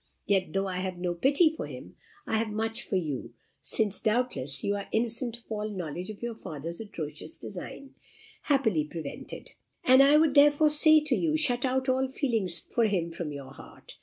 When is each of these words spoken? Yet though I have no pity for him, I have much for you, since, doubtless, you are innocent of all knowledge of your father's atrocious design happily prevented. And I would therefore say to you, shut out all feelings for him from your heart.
Yet 0.25 0.51
though 0.53 0.65
I 0.67 0.77
have 0.77 0.97
no 0.97 1.13
pity 1.13 1.51
for 1.51 1.67
him, 1.67 1.95
I 2.25 2.37
have 2.39 2.49
much 2.49 2.81
for 2.87 2.95
you, 2.95 3.35
since, 3.61 3.99
doubtless, 3.99 4.63
you 4.63 4.75
are 4.75 4.87
innocent 4.91 5.37
of 5.37 5.43
all 5.51 5.69
knowledge 5.69 6.09
of 6.09 6.23
your 6.23 6.33
father's 6.33 6.79
atrocious 6.81 7.37
design 7.37 7.93
happily 8.45 8.83
prevented. 8.83 9.51
And 9.83 10.01
I 10.01 10.17
would 10.17 10.33
therefore 10.33 10.71
say 10.71 11.01
to 11.01 11.13
you, 11.15 11.37
shut 11.37 11.65
out 11.65 11.87
all 11.87 12.07
feelings 12.07 12.57
for 12.57 12.85
him 12.85 13.11
from 13.11 13.31
your 13.31 13.51
heart. 13.53 13.97